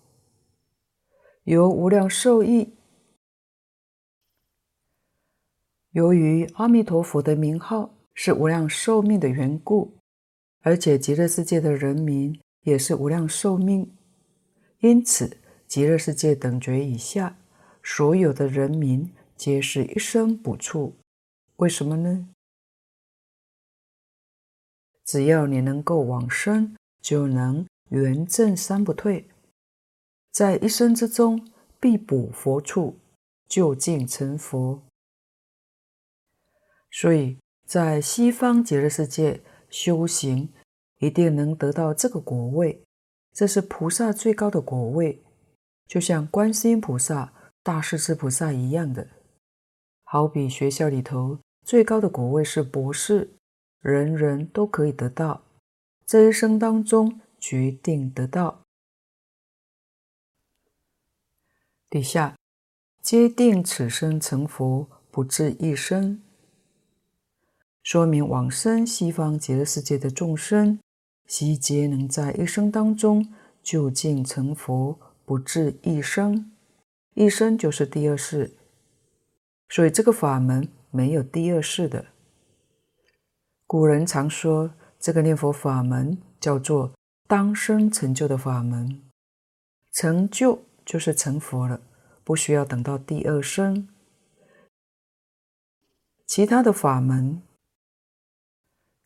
[1.44, 2.72] 由无量寿益。
[5.92, 9.96] 由于阿弥陀佛的名号是无量寿命的缘故。
[10.62, 13.90] 而且极乐世界的人民也是无量寿命，
[14.80, 17.38] 因此极乐世界等觉以下
[17.82, 20.94] 所有的人民皆是一生补处。
[21.56, 22.28] 为什么呢？
[25.06, 29.30] 只要你能够往生，就能圆证三不退，
[30.30, 32.98] 在一生之中必补佛处，
[33.48, 34.82] 究竟成佛。
[36.90, 39.42] 所以在西方极乐世界。
[39.72, 40.52] 修行
[40.98, 42.82] 一定能得到这个果位，
[43.32, 45.22] 这是菩萨最高的果位，
[45.86, 47.32] 就像观世音菩萨、
[47.62, 49.06] 大势至菩萨一样的。
[50.02, 53.30] 好比学校里头最高的果位是博士，
[53.80, 55.44] 人人都可以得到，
[56.04, 58.62] 这一生当中决定得到。
[61.88, 62.36] 底下
[63.00, 66.20] 皆定此生成佛，不至一生。
[67.90, 70.78] 说明往生西方极乐世界的众生，
[71.26, 73.34] 悉皆能在一生当中
[73.64, 76.52] 究竟成佛，不至一生。
[77.14, 78.52] 一生就是第二世，
[79.70, 82.06] 所以这个法门没有第二世的。
[83.66, 86.92] 古人常说，这个念佛法门叫做
[87.26, 89.02] 当生成就的法门，
[89.90, 91.80] 成就就是成佛了，
[92.22, 93.88] 不需要等到第二生。
[96.24, 97.42] 其他的法门。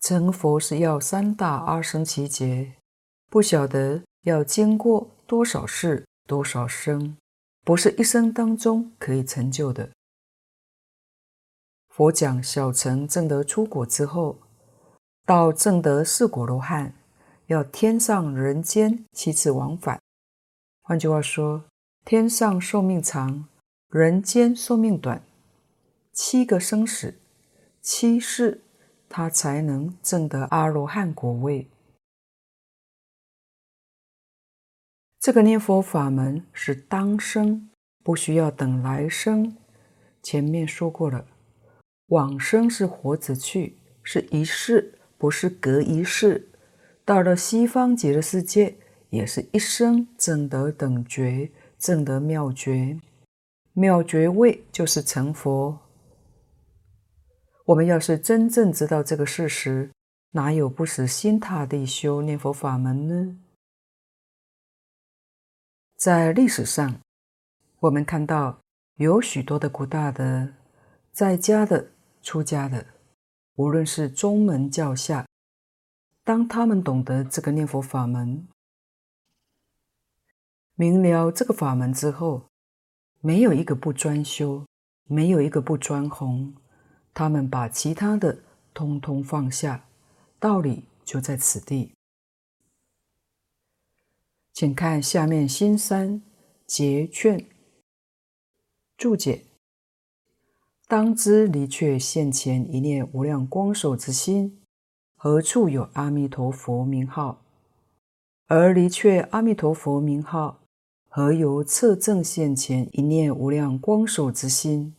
[0.05, 2.75] 成佛是要三大阿僧只劫，
[3.31, 7.17] 不晓得要经过多少世多少生，
[7.65, 9.89] 不是一生当中可以成就的。
[11.89, 14.37] 佛讲小乘正得初果之后，
[15.25, 16.95] 到正得四果罗汉，
[17.47, 19.99] 要天上人间七次往返。
[20.83, 21.65] 换句话说，
[22.05, 23.49] 天上寿命长，
[23.89, 25.25] 人间寿命短，
[26.13, 27.19] 七个生死，
[27.81, 28.64] 七世。
[29.09, 31.69] 他才能证得阿罗汉果位。
[35.21, 37.71] 这个念佛法门是当生，
[38.03, 39.57] 不需要等来生。
[40.23, 41.27] 前面说过了，
[42.09, 46.51] 往生是活着去，是一世，不是隔一世。
[47.05, 48.77] 到了西方极乐世界，
[49.11, 52.99] 也是一生证得等觉，证得妙觉，
[53.73, 55.79] 妙觉位就是成佛。
[57.67, 59.91] 我们要是真正知道这个事实，
[60.33, 63.39] 哪有不死心塌地修念佛法门呢？
[65.97, 67.01] 在历史上，
[67.81, 68.59] 我们看到
[68.97, 70.53] 有许多的古大德，
[71.11, 72.85] 在家的、出家的，
[73.55, 75.27] 无论是宗门教下，
[76.23, 78.47] 当他们懂得这个念佛法门，
[80.75, 82.45] 明了这个法门之后，
[83.23, 84.67] 没有一个不专修，
[85.05, 86.55] 没有一个不专弘。
[87.15, 88.41] 他们把其他的
[88.75, 89.87] 通通放下，
[90.41, 91.93] 道理就在此地。
[94.53, 96.21] 请看下面新三
[96.67, 97.47] 结劝
[98.97, 99.45] 注解：
[100.87, 104.61] 当知离却现前一念无量光寿之心，
[105.17, 107.43] 何处有阿弥陀佛名号？
[108.47, 110.61] 而离却阿弥陀佛名号，
[111.09, 114.95] 何由测证现前一念无量光寿之心？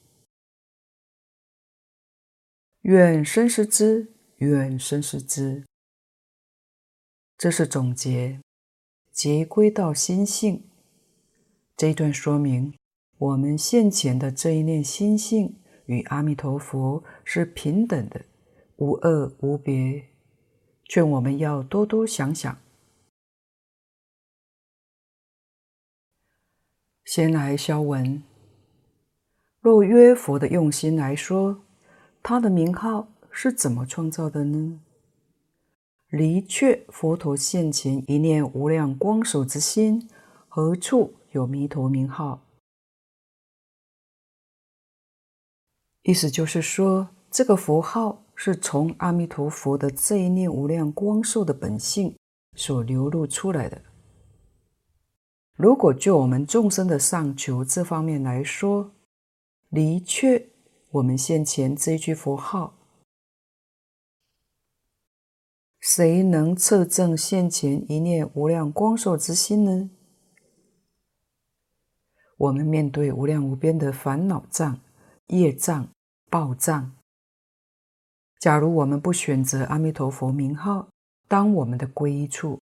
[2.85, 5.65] 愿深思之，愿深思之。
[7.35, 8.39] 这是总结，
[9.11, 10.69] 结归到心性。
[11.75, 12.77] 这一段说明，
[13.17, 15.57] 我们现前的这一念心性
[15.87, 18.23] 与阿弥陀佛是平等的，
[18.75, 20.09] 无二无别。
[20.83, 22.55] 劝我们要多多想想。
[27.03, 28.21] 先来消文，
[29.59, 31.64] 若约佛的用心来说。
[32.27, 34.79] 他的名号是怎么创造的呢？
[36.09, 40.09] 离却佛陀现前一念无量光寿之心，
[40.49, 42.41] 何处有弥陀名号？
[46.01, 52.17] 意思就是说，这个佛号是从阿弥陀佛的这一念无量光寿的本性
[52.55, 53.79] 所流露出来的。
[55.55, 58.95] 如果就我们众生的上求这方面来说，
[59.69, 60.49] 离却。
[60.95, 62.73] 我们现前这一句佛号，
[65.77, 69.89] 谁能测证现前一念无量光寿之心呢？
[72.37, 74.79] 我们面对无量无边的烦恼障、
[75.27, 75.89] 业障、
[76.29, 76.95] 报障，
[78.39, 80.87] 假如我们不选择阿弥陀佛名号
[81.27, 82.61] 当我们的皈依处，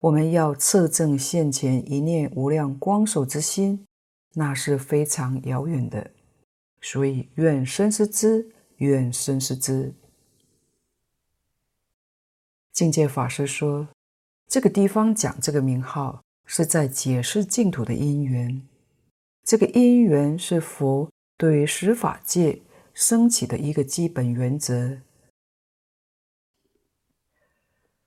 [0.00, 3.84] 我们要测证现前一念无量光寿之心，
[4.32, 6.10] 那是非常遥远的。
[6.86, 9.94] 所以，愿生是之，愿生是之。
[12.74, 13.88] 境界法师说，
[14.46, 18.68] 这个地方讲这个名号，是在解释净土的因缘。
[19.42, 22.60] 这个因缘是佛对于十法界
[22.92, 25.00] 升起的一个基本原则。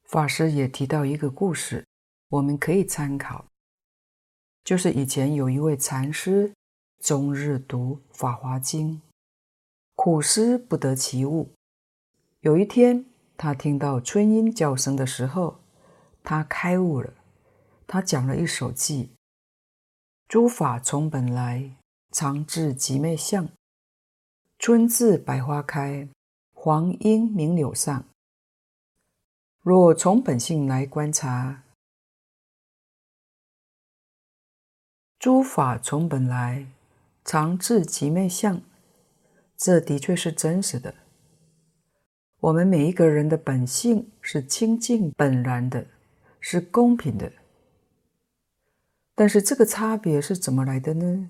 [0.03, 1.83] 法师也提到一个故事，
[2.29, 3.47] 我们可以参考，
[4.63, 6.53] 就是以前有一位禅师。
[7.07, 8.95] 终日读《法华经》，
[9.95, 11.53] 苦思不得其物。
[12.41, 13.05] 有一天，
[13.37, 15.61] 他听到春莺叫声的时候，
[16.21, 17.13] 他开悟了。
[17.87, 19.07] 他讲了一首偈
[20.27, 21.77] ：“诸法从本来，
[22.11, 23.47] 常自寂昧相。
[24.59, 26.09] 春至百花开，
[26.53, 28.03] 黄莺鸣柳上。
[29.61, 31.63] 若从本性来观察，
[35.17, 36.67] 诸法从本来。”
[37.27, 38.61] 常自寂昧相，
[39.57, 40.95] 这的确是真实的。
[42.39, 45.85] 我们每一个人的本性是清净本然的，
[46.39, 47.29] 是公平的。
[49.13, 51.29] 但是这个差别是怎么来的呢？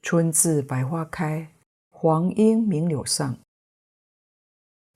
[0.00, 1.52] 春至百花开，
[1.90, 3.38] 黄莺鸣柳上。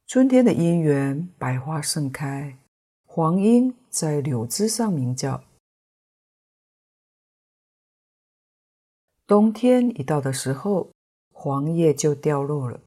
[0.06, 2.56] 春天的因缘，百花盛开，
[3.04, 5.44] 黄莺在柳枝上鸣叫。
[9.30, 10.90] 冬天一到的时候，
[11.32, 12.80] 黄叶就掉落了。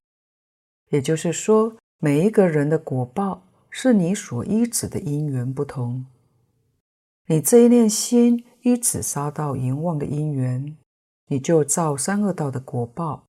[0.89, 6.05] 也就是说，每一个人的果报是你所依止的因缘不同。
[7.27, 10.75] 你这一念心依止杀盗淫妄的因缘，
[11.27, 13.23] 你就造三恶道的果报；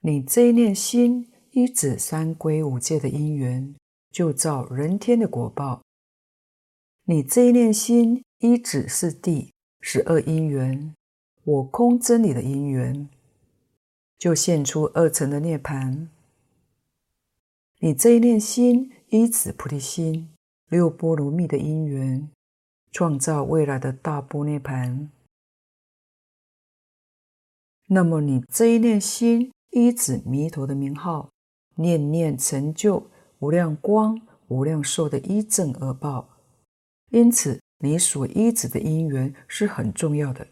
[0.00, 3.74] 你这一念心依止三归五戒的因缘，
[4.10, 5.80] 就造人天的果报；
[7.04, 9.54] 你这一念心依止四地。
[9.88, 10.96] 十二因缘，
[11.44, 13.08] 我空真理的因缘，
[14.18, 16.08] 就现出二乘的涅槃。
[17.78, 20.28] 你这一念心依止菩提心，
[20.68, 22.28] 六波罗蜜的因缘，
[22.90, 25.06] 创造未来的大波涅槃。
[27.86, 31.30] 那么你这一念心依止弥陀的名号，
[31.76, 33.08] 念念成就
[33.38, 36.28] 无量光、无量寿的一正而报。
[37.10, 40.46] 因此，你所依止的因缘是很重要的。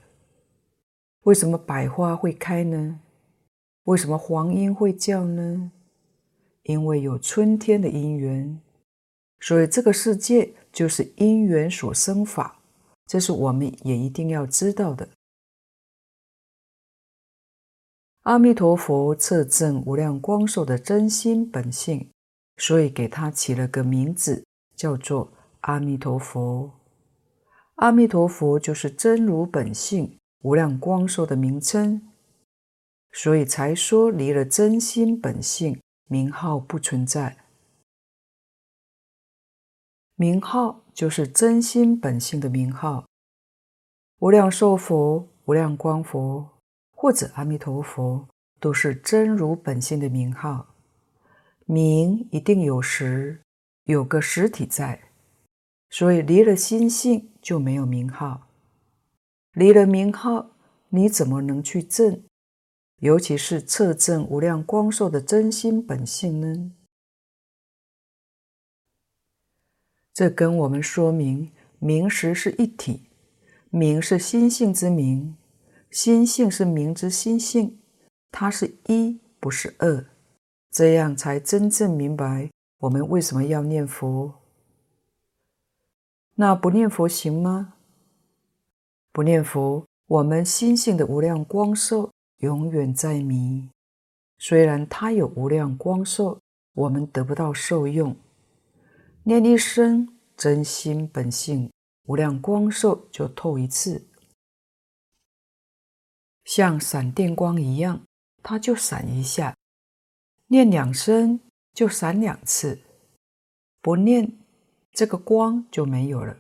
[1.23, 3.01] 为什么百花会开呢？
[3.85, 5.73] 为什么黄莺会叫呢？
[6.65, 8.61] 因为有春天的因缘。
[9.41, 12.61] 所以这个世界就是因缘所生法，
[13.07, 15.09] 这是我们也一定要知道的。
[18.23, 22.09] 阿弥陀佛测证无量光寿的真心本性，
[22.57, 26.74] 所以给他起了个名字，叫做阿弥陀佛。
[27.77, 32.13] 阿弥陀佛就是真如本性无量光寿的名称，
[33.13, 37.37] 所以才说离了真心本性，名号不存在。
[40.17, 43.07] 名号就是真心本性的名号，
[44.21, 46.51] 无量寿佛、无量光佛。
[46.97, 48.27] 或者阿弥陀佛
[48.59, 50.75] 都是真如本性的名号，
[51.67, 53.43] 名一定有实，
[53.85, 55.04] 有个实体在，
[55.95, 58.49] 所以离了心性就没有名号。
[59.53, 60.51] 离了名号，
[60.89, 62.21] 你怎么能去证？
[62.99, 66.73] 尤其是测证无量光寿的真心本性呢？
[70.13, 73.09] 这跟我们说明，名实是一体，
[73.71, 75.37] 名是心性之名。
[75.93, 77.79] 心性是名之心性，
[78.33, 80.05] 它是一，不是二，
[80.73, 84.44] 这样才真正明白我们为什么要念佛。
[86.37, 87.75] 那不念佛行吗？
[89.13, 93.71] 不念佛，我们心性的无量光寿永远在迷。
[94.39, 96.41] 虽然它有无量光寿，
[96.73, 98.17] 我们得不到受用。
[99.23, 101.71] 念一声真心本性
[102.07, 104.05] 无量光寿，就透一次。
[106.45, 108.03] 像闪电光一样，
[108.43, 109.55] 它就闪一下；
[110.49, 111.39] 念两声
[111.73, 112.81] 就闪两次，
[113.81, 114.37] 不念
[114.95, 116.37] 这个光就没有了。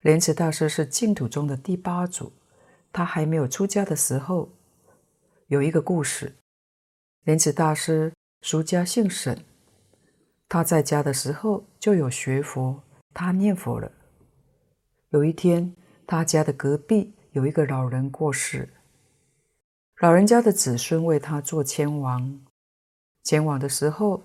[0.00, 2.32] 莲池大师是净土中的第八祖，
[2.92, 4.50] 他还没有出家的时候，
[5.46, 6.34] 有一个故事。
[7.22, 9.44] 莲池大师俗家姓沈，
[10.48, 12.82] 他在家的时候就有学佛，
[13.14, 13.92] 他念佛了。
[15.10, 15.76] 有一天，
[16.06, 17.12] 他家的隔壁。
[17.32, 18.66] 有一个老人过世，
[20.00, 22.40] 老人家的子孙为他做签王。
[23.24, 24.22] 前往的时候，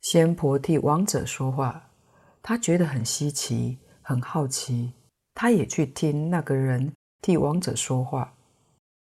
[0.00, 1.90] 仙婆替亡者说话，
[2.42, 4.92] 他觉得很稀奇，很好奇，
[5.34, 8.34] 他也去听那个人替亡者说话。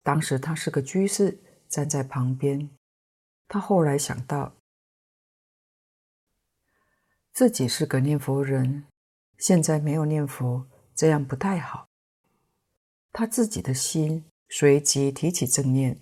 [0.02, 2.68] 当时他是个居士，站在旁边。
[3.48, 4.54] 他后来想到，
[7.32, 8.84] 自己是个念佛人，
[9.38, 10.66] 现在没有念佛。
[10.94, 11.86] 这样不太好。
[13.12, 15.98] 他自己的心随即提起正念，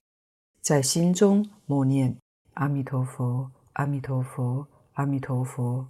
[0.61, 2.18] 在心中默念
[2.55, 5.88] “阿弥陀佛，阿弥陀佛，阿弥陀佛”。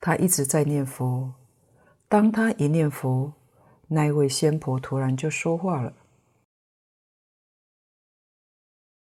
[0.00, 1.34] 他一直在念佛。
[2.08, 3.32] 当他一念佛，
[3.88, 5.94] 那位仙婆突然就说话了：“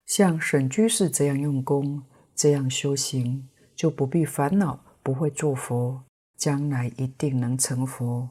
[0.04, 2.02] 像沈居士这样用功，
[2.34, 6.04] 这样修行，就不必烦恼，不会做佛，
[6.36, 8.30] 将来一定能成佛。”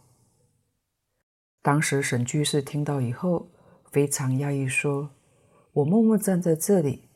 [1.62, 3.50] 当时沈居士听到以后
[3.92, 5.10] 非常讶异，说
[5.74, 7.09] ：“我默默站在这里，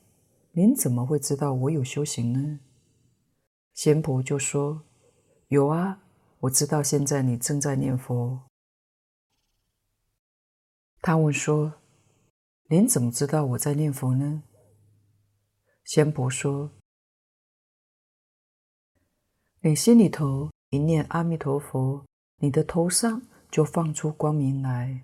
[0.54, 2.60] 您怎么会知道我有修行呢？”
[3.76, 4.84] 仙婆就说
[5.50, 6.02] ：“有啊，
[6.40, 8.42] 我知道现在你正在念佛。”
[11.02, 11.74] 他问说
[12.70, 14.42] ：“您怎么知道我在念佛呢？”
[15.86, 16.72] 仙婆说
[19.62, 22.06] ：“你心里头一念阿弥陀佛，
[22.38, 23.22] 你的头上。”
[23.54, 25.04] 就放出光明来，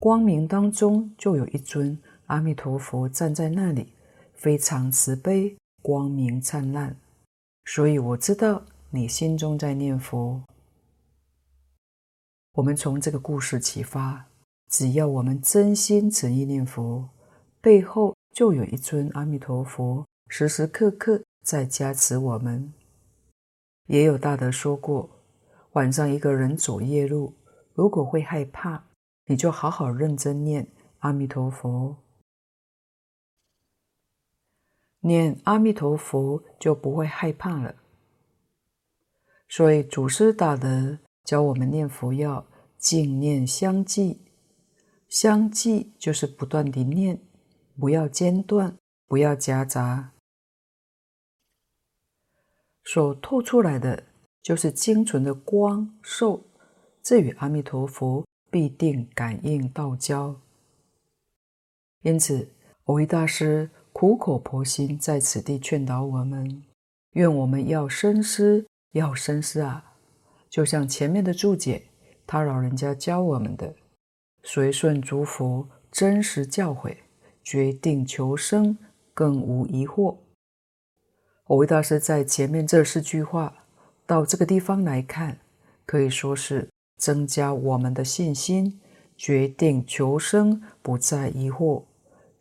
[0.00, 1.96] 光明当中就有一尊
[2.26, 3.94] 阿弥陀佛站在那里，
[4.40, 6.96] 非常慈悲，光明灿烂。
[7.66, 10.42] 所以我知道你心中在念佛。
[12.54, 14.24] 我们从这个故事启发，
[14.70, 17.06] 只要我们真心诚意念佛，
[17.60, 22.72] 背后就有一尊阿弥陀佛，时时刻刻在加持我们。
[23.88, 25.10] 也有大德说过，
[25.72, 27.34] 晚上一个人走夜路。
[27.74, 28.82] 如果会害怕，
[29.26, 30.66] 你就好好认真念
[31.00, 31.94] 阿弥陀佛，
[35.00, 37.74] 念阿弥陀佛就不会害怕了。
[39.48, 42.46] 所以祖师大德教我们念佛要
[42.78, 44.20] 净念相继，
[45.08, 47.20] 相继就是不断地念，
[47.78, 48.76] 不要间断，
[49.06, 50.12] 不要夹杂。
[52.84, 54.04] 所透出来的
[54.42, 56.44] 就是精纯的光受，
[57.02, 60.40] 这与阿弥陀佛必定感应道交。
[62.02, 63.70] 因此，蕅益大师
[64.00, 66.62] 苦口婆心在此地劝导我们：
[67.12, 69.92] 愿我们要深思，要深思啊！
[70.48, 71.82] 就像前面的注解，
[72.26, 73.74] 他老人家教我们的，
[74.42, 76.96] 随顺诸佛真实教诲，
[77.42, 78.78] 决定求生，
[79.12, 80.16] 更无疑惑。
[81.44, 83.66] 蕅益大师在前面这四句话，
[84.06, 85.36] 到这个地方来看，
[85.84, 88.80] 可以说是增加我们的信心，
[89.14, 91.82] 决定求生，不再疑惑，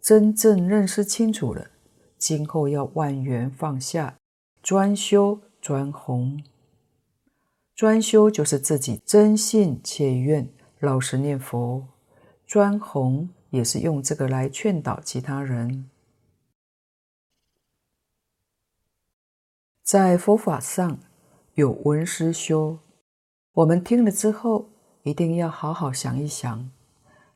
[0.10, 1.70] 真正认识清楚了，
[2.18, 4.18] 今后要万缘放下，
[4.64, 6.44] 专修专弘。
[7.76, 10.50] 专修就是自己真信切愿，
[10.80, 11.84] 老实念佛；
[12.48, 15.88] 专弘也是用这个来劝导其他人。
[19.84, 20.98] 在佛法上
[21.54, 22.80] 有闻思修，
[23.54, 24.70] 我们听了之后，
[25.04, 26.72] 一定要好好想一想，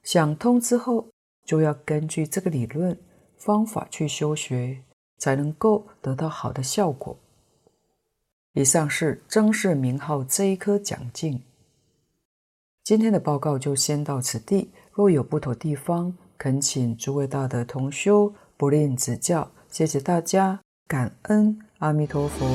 [0.01, 1.12] 想通之后，
[1.45, 2.97] 就要根据这个理论
[3.37, 4.79] 方法去修学，
[5.17, 7.17] 才能够得到好的效果。
[8.53, 11.41] 以上是曾氏名号这一颗讲经。
[12.83, 19.49] 今天的报告就先到此地，若有不妥地方，恳请诸位大德同修不吝指教。
[19.69, 22.45] 谢谢大家，感恩阿弥陀佛。